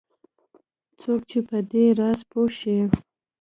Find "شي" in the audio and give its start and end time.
2.59-2.77